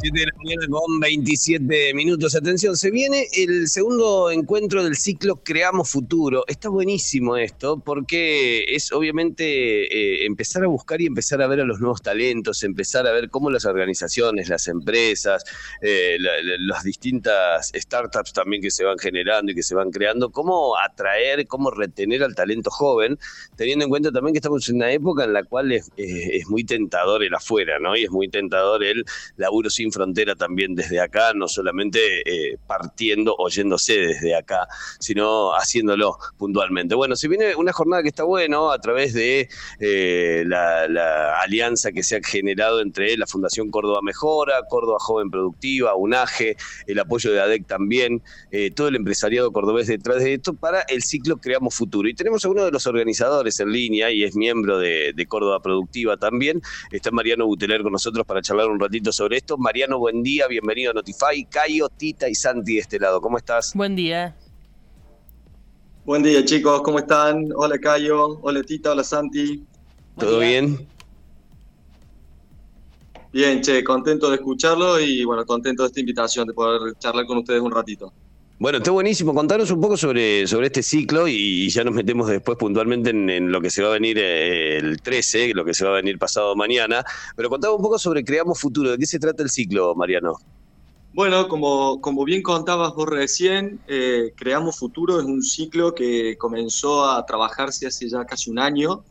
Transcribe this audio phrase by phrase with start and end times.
[0.00, 2.34] 7 de la mañana con 27 minutos.
[2.34, 6.44] Atención, se viene el segundo encuentro del ciclo Creamos Futuro.
[6.46, 11.64] Está buenísimo esto porque es obviamente eh, empezar a buscar y empezar a ver a
[11.64, 15.44] los nuevos talentos, empezar a ver cómo las organizaciones, las empresas,
[15.82, 20.78] eh, las distintas startups también que se van generando y que se van creando, cómo
[20.78, 23.18] atraer, cómo retener al talento joven,
[23.56, 26.64] teniendo en cuenta también que estamos en una época en la cual es, es muy
[26.64, 27.94] tentador el afuera, ¿no?
[27.96, 29.04] Y es muy tentador el
[29.36, 34.66] laburo sin frontera también desde acá, no solamente eh, partiendo, oyéndose desde acá,
[34.98, 36.94] sino haciéndolo puntualmente.
[36.94, 39.48] Bueno, si viene una jornada que está bueno a través de
[39.80, 45.94] eh, la, alianza que se ha generado entre la Fundación Córdoba Mejora, Córdoba Joven Productiva,
[45.94, 50.82] UNAGE, el apoyo de ADEC también, eh, todo el empresariado cordobés detrás de esto para
[50.82, 52.08] el ciclo Creamos Futuro.
[52.08, 55.60] Y tenemos a uno de los organizadores en línea y es miembro de, de Córdoba
[55.60, 56.60] Productiva también.
[56.90, 59.56] Está Mariano Buteler con nosotros para charlar un ratito sobre esto.
[59.58, 61.44] Mariano, buen día, bienvenido a Notify.
[61.48, 63.72] Cayo, Tita y Santi de este lado, ¿cómo estás?
[63.74, 64.36] Buen día.
[66.04, 67.48] Buen día, chicos, ¿cómo están?
[67.56, 68.38] Hola, Cayo.
[68.42, 68.92] Hola, Tita.
[68.92, 69.64] Hola, Santi.
[70.18, 70.86] ¿Todo bien?
[73.32, 77.38] Bien, che, contento de escucharlo y bueno, contento de esta invitación, de poder charlar con
[77.38, 78.12] ustedes un ratito.
[78.60, 79.32] Bueno, está buenísimo.
[79.32, 83.58] Contanos un poco sobre, sobre este ciclo y, ya nos metemos después puntualmente en, lo
[83.58, 86.54] que se va a venir eh, el 13, lo que se va a venir pasado
[86.54, 87.02] mañana.
[87.36, 88.90] Pero contame un poco sobre Creamos Futuro.
[88.90, 90.34] ¿De qué se trata el ciclo, Mariano?
[91.14, 97.08] Bueno, como, como bien contabas vos recién, eh, Creamos Futuro es un ciclo que comenzó
[97.08, 99.02] a trabajarse hace ya casi un año.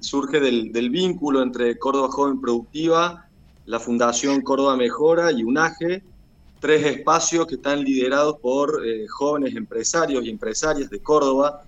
[0.00, 3.28] Surge del, del vínculo entre Córdoba Joven Productiva,
[3.66, 6.02] la Fundación Córdoba Mejora y UNAGE
[6.66, 11.62] tres espacios que están liderados por eh, jóvenes empresarios y empresarias de Córdoba,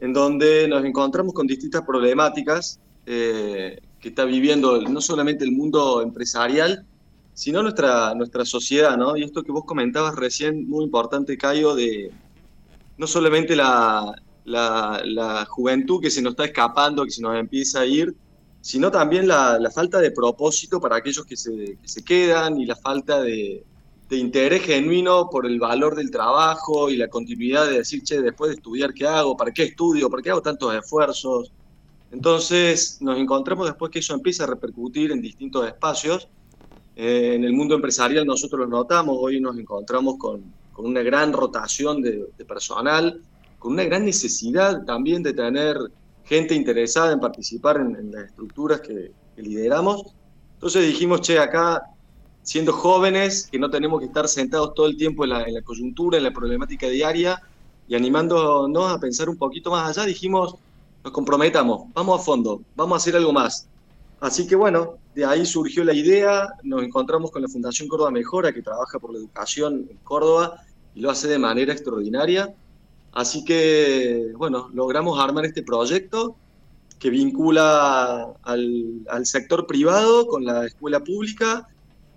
[0.00, 6.00] en donde nos encontramos con distintas problemáticas eh, que está viviendo no solamente el mundo
[6.00, 6.86] empresarial,
[7.34, 9.14] sino nuestra, nuestra sociedad, ¿no?
[9.14, 12.10] Y esto que vos comentabas recién, muy importante, Cayo, de
[12.96, 14.10] no solamente la,
[14.46, 18.14] la, juventud que se nos está escapando, que se nos empieza a ir,
[18.62, 22.76] sino también la, falta de propósito para aquellos que se, que se quedan y la
[22.76, 23.66] falta de,
[24.10, 28.50] de interés genuino por el valor del trabajo y la continuidad de decir, che, después
[28.50, 29.36] de estudiar, ¿qué hago?
[29.36, 30.10] ¿Para qué estudio?
[30.10, 31.52] ¿Para qué hago tantos esfuerzos?
[32.10, 36.28] Entonces nos encontramos después que eso empieza a repercutir en distintos espacios.
[36.96, 41.32] Eh, en el mundo empresarial nosotros lo notamos, hoy nos encontramos con, con una gran
[41.32, 43.22] rotación de, personal,
[43.60, 45.76] con una gran necesidad también de tener
[46.24, 50.16] gente interesada en participar en, las estructuras que, que lideramos.
[50.54, 51.89] Entonces dijimos, che, acá
[52.42, 56.24] siendo jóvenes, que no tenemos que estar sentados todo el tiempo en la, coyuntura, en
[56.24, 57.40] la problemática diaria,
[57.88, 60.54] y animándonos a pensar un poquito más allá, dijimos,
[61.04, 63.66] nos comprometamos, vamos a fondo, vamos a hacer algo más.
[64.20, 68.52] Así que bueno, de ahí surgió la idea, nos encontramos con la Fundación Córdoba Mejora,
[68.52, 70.62] que trabaja por la educación en Córdoba
[70.94, 72.54] y lo hace de manera extraordinaria.
[73.12, 76.36] Así que, bueno, logramos armar este proyecto
[76.98, 81.66] que vincula al, al sector privado con la escuela pública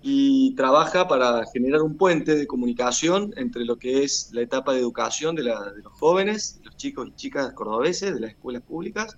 [0.06, 4.80] y trabaja para generar un puente de comunicación entre lo que es la etapa de
[4.80, 9.16] educación de, la, de los jóvenes, los chicos y chicas cordobeses de las escuelas públicas,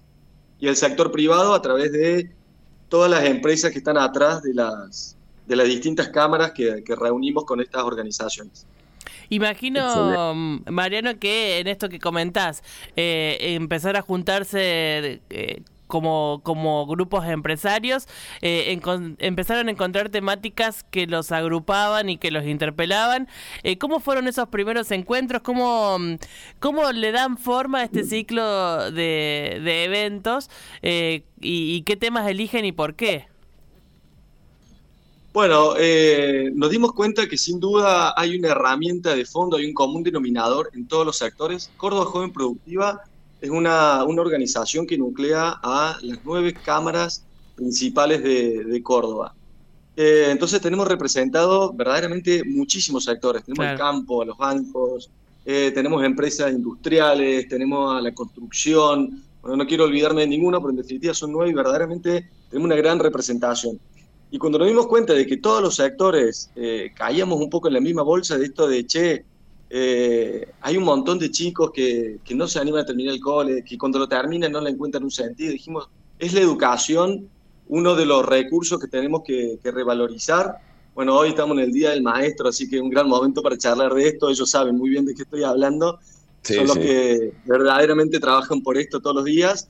[0.60, 2.30] y el sector privado a través de
[2.88, 5.16] todas las empresas que están atrás de las,
[5.48, 8.64] de las distintas cámaras que, reunimos con estas organizaciones.
[9.28, 10.34] Imagino,
[10.70, 12.62] Mariano, que en esto que comentás,
[12.94, 18.06] eh, empezar a juntarse eh, como, como grupos empresarios,
[18.42, 18.78] eh,
[19.19, 23.28] empezaron a encontrar temáticas que los agrupaban y que los interpelaban.
[23.62, 25.42] Eh, ¿Cómo fueron esos primeros encuentros?
[25.42, 25.98] ¿Cómo,
[26.58, 30.50] cómo le dan forma a este ciclo de, eventos?
[30.82, 33.26] Eh, y, qué temas eligen y por qué?
[35.32, 35.74] Bueno,
[36.54, 40.70] nos dimos cuenta que sin duda hay una herramienta de fondo, hay un común denominador
[40.72, 41.70] en todos los sectores.
[41.76, 43.03] Córdoba Joven Productiva
[43.41, 47.24] es una, una, organización que nuclea a las nueve cámaras
[47.54, 49.34] principales de, Córdoba.
[49.97, 53.44] Eh, entonces tenemos representado verdaderamente muchísimos sectores.
[53.44, 55.10] Tenemos el campo, a los bancos,
[55.44, 59.22] eh, tenemos empresas industriales, tenemos a la construcción.
[59.41, 62.77] Bueno, no quiero olvidarme de ninguno, pero en definitiva son nueve y verdaderamente tenemos una
[62.77, 63.78] gran representación.
[64.30, 67.74] Y cuando nos dimos cuenta de que todos los sectores eh, caíamos un poco en
[67.74, 69.24] la misma bolsa de esto de, che,
[69.68, 73.65] eh, hay un montón de chicos que, que, no se animan a terminar el cole,
[73.65, 75.53] que cuando lo terminan no le encuentran un sentido.
[75.53, 77.28] Dijimos, es la educación
[77.68, 80.59] uno de los recursos que tenemos que, revalorizar.
[80.95, 83.59] Bueno, hoy estamos en el Día del Maestro, así que es un gran momento para
[83.59, 84.30] charlar de esto.
[84.30, 85.98] Ellos saben muy bien de qué estoy hablando.
[86.42, 89.68] son los que verdaderamente trabajan por esto todos los días.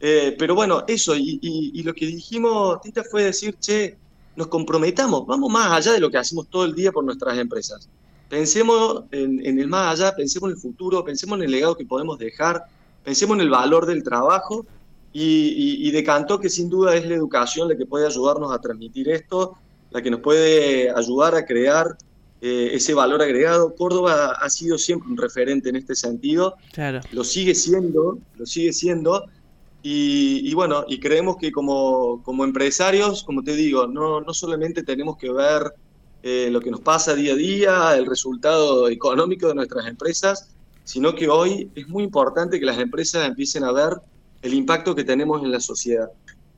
[0.00, 3.96] Eh, pero bueno, eso, y, lo que dijimos, Tita, fue decir, che,
[4.34, 7.88] nos comprometamos, vamos más allá de lo que hacemos todo el día por nuestras empresas.
[8.28, 12.18] Pensemos en, el más allá, pensemos en el futuro, pensemos en el legado que podemos
[12.18, 12.64] dejar,
[13.04, 14.66] pensemos en el valor del trabajo
[15.12, 19.56] y, decantó que sin duda es la educación la que puede ayudarnos a transmitir esto,
[19.90, 21.96] la que nos puede ayudar a crear
[22.42, 23.74] eh, ese valor agregado.
[23.74, 27.00] Córdoba ha sido siempre un referente en este sentido, claro.
[27.12, 29.24] lo sigue siendo, lo sigue siendo.
[29.88, 35.16] Y, bueno, y creemos que como, como empresarios, como te digo, no, no solamente tenemos
[35.16, 35.72] que ver
[36.22, 40.48] eh, lo que nos pasa día a día, el resultado económico de nuestras empresas,
[40.84, 43.94] sino que hoy es muy importante que las empresas empiecen a ver
[44.42, 46.08] el impacto que tenemos en la sociedad.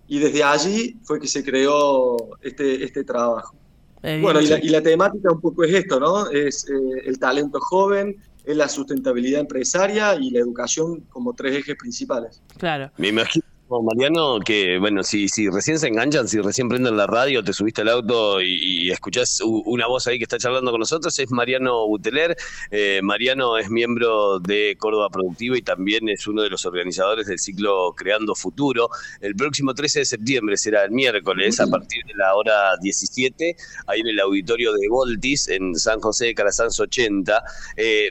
[0.06, 3.55] Y desde allí fue que se creó este, este trabajo.
[4.02, 6.31] bueno, y la, temática un poco es esto, ¿no?
[6.31, 11.76] Es eh, el talento joven, es la sustentabilidad empresaria y la educación como tres ejes
[11.76, 12.40] principales.
[12.56, 12.90] Claro.
[12.96, 17.44] Me imagino Mariano, que bueno, si, si recién se enganchan, si recién prenden la radio,
[17.44, 21.30] te subiste al auto y, escuchás una voz ahí que está charlando con nosotros, es
[21.30, 22.34] Mariano Buteler.
[22.70, 27.38] Eh, Mariano es miembro de Córdoba Productiva y también es uno de los organizadores del
[27.38, 28.88] ciclo Creando Futuro.
[29.20, 33.56] El próximo 13 de septiembre será el miércoles a partir de la hora 17,
[33.86, 37.42] ahí en el auditorio de Voltis, en San José de Calasanz 80.
[37.76, 38.10] Eh,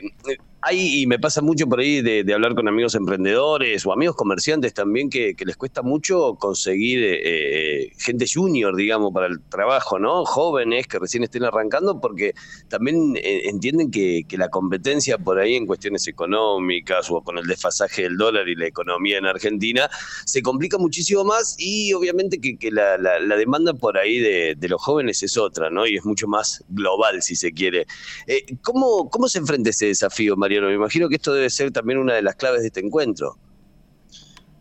[0.60, 4.74] hay, y me pasa mucho por ahí de, hablar con amigos emprendedores o amigos comerciantes
[4.74, 10.24] también que, les cuesta mucho conseguir eh, eh, gente junior, digamos, para el trabajo, ¿no?
[10.24, 12.34] Jóvenes que recién estén arrancando porque
[12.68, 18.02] también eh, entienden que, la competencia por ahí en cuestiones económicas o con el desfasaje
[18.02, 19.90] del dólar y la economía en Argentina
[20.24, 22.98] se complica muchísimo más y obviamente que, la,
[23.36, 25.86] demanda por ahí de, los jóvenes es otra, ¿no?
[25.86, 27.86] Y es mucho más global, si se quiere.
[28.62, 32.22] ¿cómo, ¿Cómo se enfrenta ese desafío, Me imagino que esto debe ser también una de
[32.22, 33.36] las claves de este encuentro.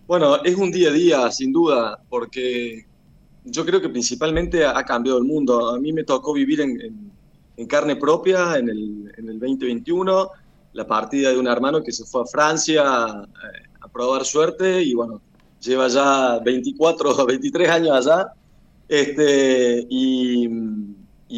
[0.08, 2.86] Bueno, es un día a día, sin duda, porque
[3.44, 5.70] yo creo que principalmente ha cambiado el mundo.
[5.70, 7.12] A mí me tocó vivir en,
[7.68, 10.30] carne propia en el, 2021,
[10.74, 13.28] la partida de un hermano que se fue a Francia a,
[13.92, 15.22] probar suerte y bueno,
[15.60, 18.28] lleva ya 24 o 23 años allá.
[18.88, 20.48] Este, y,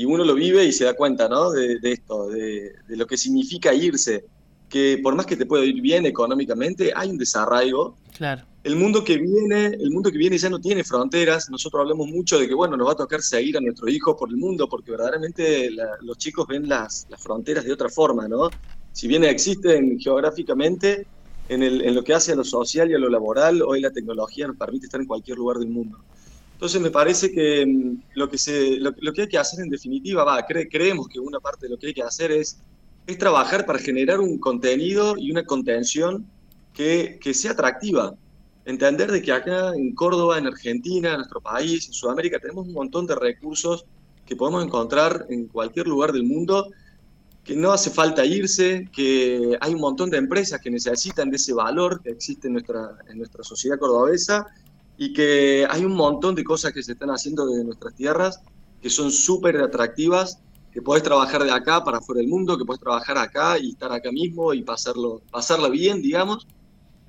[0.05, 1.51] uno lo vive y se da cuenta ¿no?
[1.51, 4.25] de, esto, de, lo que significa irse
[4.69, 7.97] que por más que te pueda ir bien económicamente, hay un desarraigo.
[8.15, 8.43] Claro.
[8.63, 11.49] El mundo que viene, el mundo que viene ya no tiene fronteras.
[11.49, 14.29] Nosotros hablamos mucho de que bueno, nos va a tocar seguir a nuestros hijos por
[14.29, 15.69] el mundo, porque verdaderamente
[16.01, 18.49] los chicos ven las, las, fronteras de otra forma, ¿no?
[18.91, 21.07] Si bien existen geográficamente,
[21.47, 23.91] en, el, en lo que hace a lo social y a lo laboral, hoy la
[23.91, 25.97] tecnología nos permite estar en cualquier lugar del mundo.
[26.53, 30.23] Entonces me parece que mm, lo que, se, lo, que hay que hacer en definitiva,
[30.23, 32.59] va, creemos que una parte de lo que hay que hacer es
[33.11, 36.25] es trabajar para generar un contenido y una contención
[36.73, 38.15] que, que, sea atractiva.
[38.65, 42.73] Entender de que acá en Córdoba, en Argentina, en nuestro país, en Sudamérica, tenemos un
[42.73, 43.85] montón de recursos
[44.25, 46.69] que podemos encontrar en cualquier lugar del mundo,
[47.43, 51.53] que no hace falta irse, que hay un montón de empresas que necesitan de ese
[51.53, 54.45] valor que existe en nuestra, en nuestra sociedad cordobesa
[54.97, 58.39] y que hay un montón de cosas que se están haciendo desde nuestras tierras
[58.83, 60.39] que son súper atractivas
[60.71, 63.91] que podés trabajar de acá para fuera del mundo, que podés trabajar acá y estar
[63.91, 66.47] acá mismo y pasarlo, pasarla bien, digamos.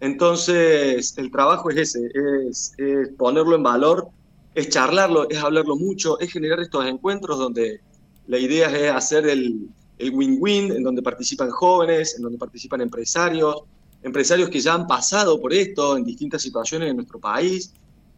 [0.01, 2.11] Entonces, el trabajo es ese,
[2.49, 2.75] es,
[3.19, 4.09] ponerlo en valor,
[4.55, 7.81] es charlarlo, es hablarlo mucho, es generar estos encuentros donde
[8.27, 13.57] la idea es hacer el win-win, en donde participan jóvenes, en donde participan empresarios,
[14.03, 17.75] empresarios que ya han pasado por esto en distintas situaciones en nuestro país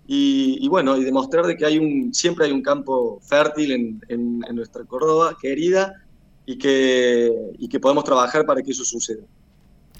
[0.06, 4.56] y, bueno, y demostrar de que hay un, siempre hay un campo fértil en, en,
[4.56, 6.02] nuestra Córdoba querida
[6.44, 9.22] y que, y que podemos trabajar para que eso suceda.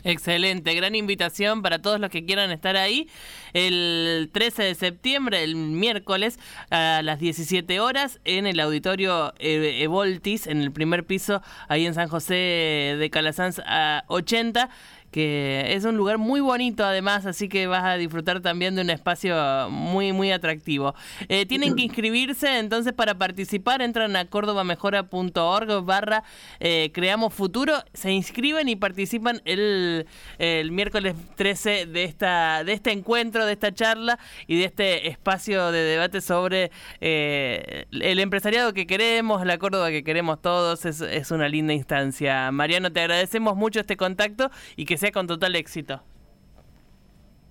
[0.05, 3.09] Excelente, gran invitación para todos los que quieran estar ahí.
[3.53, 6.41] El 13 de septiembre, el miércoles,
[6.71, 12.09] a las 17 horas, en el auditorio Evoltis, en el primer piso, ahí en San
[12.09, 14.71] José de Calasanz a 80
[15.13, 18.91] que es un lugar muy bonito además, así que vas a disfrutar también de un
[18.91, 20.95] espacio muy, muy atractivo.
[21.29, 26.25] Eh, tienen que inscribirse, entonces para participar entran a córdobamejora.org barra
[26.61, 30.07] eh, Creamos Futuro, se inscriben y participan el,
[30.39, 35.73] el miércoles 13 de, esta, de este encuentro, de esta charla y de este espacio
[35.73, 41.31] de debate sobre eh, el empresariado que queremos, la Córdoba que queremos todos, es, es
[41.31, 42.51] una linda instancia.
[42.51, 46.01] Mariano, te agradecemos mucho este contacto y que con total éxito.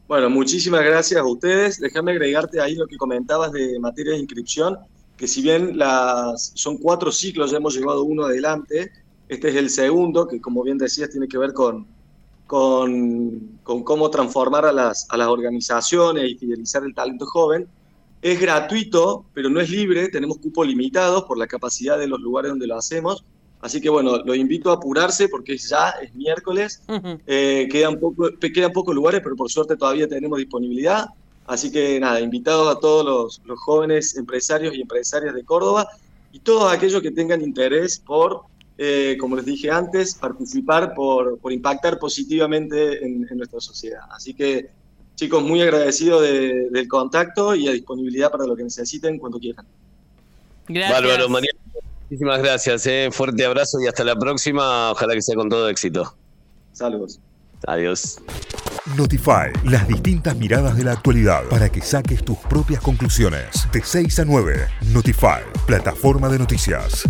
[0.08, 1.80] Bueno, muchísimas gracias a ustedes.
[1.80, 4.78] Déjame agregarte ahí lo que comentabas de materia de inscripción,
[5.18, 8.92] que si bien las, son cuatro ciclos, ya hemos llevado uno adelante,
[9.30, 11.88] este es el segundo, que como bien decías tiene que ver con,
[12.46, 17.68] con, con cómo transformar a las, a las organizaciones y fidelizar el talento joven.
[18.22, 22.50] Es gratuito, pero no es libre, tenemos cupos limitados por la capacidad de los lugares
[22.50, 23.24] donde lo hacemos.
[23.62, 26.82] Así que bueno, lo invito a apurarse porque ya es miércoles,
[27.28, 31.10] eh, quedan, poco, quedan pocos lugares, pero por suerte todavía tenemos disponibilidad.
[31.46, 35.88] Así que nada, invitados a todos los, los jóvenes empresarios y empresarias de Córdoba
[36.32, 38.46] y todos aquellos que tengan interés por
[38.84, 44.02] eh, como les dije antes, participar por, por impactar positivamente en, nuestra sociedad.
[44.10, 44.72] Así que,
[45.14, 49.68] chicos, muy agradecidos del contacto y a disponibilidad para lo que necesiten cuando quieran.
[50.68, 51.00] Gracias.
[51.00, 51.52] Bárbaro, María.
[52.12, 52.86] Muchísimas gracias.
[52.88, 53.08] Eh.
[53.10, 54.92] Fuerte abrazo y hasta la próxima.
[54.92, 56.14] Ojalá que sea con todo éxito.
[56.74, 57.22] Saludos.
[57.66, 58.20] Adiós.
[58.98, 63.66] Notify, las distintas miradas de la actualidad para que saques tus propias conclusiones.
[63.72, 67.08] De 6 a 9, Notify, plataforma de noticias.